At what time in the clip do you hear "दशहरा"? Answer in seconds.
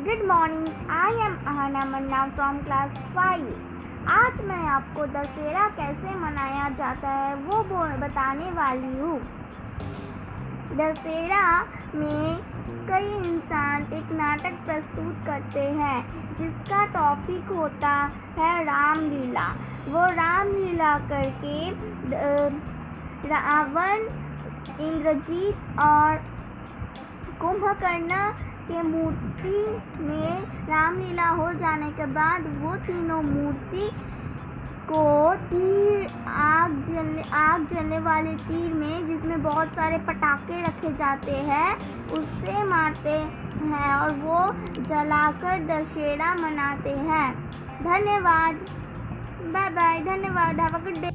5.06-5.66, 10.72-11.42, 45.66-46.34